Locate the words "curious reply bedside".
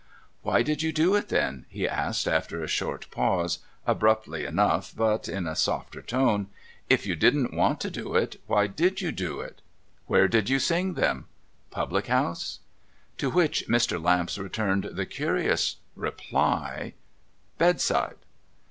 15.05-18.15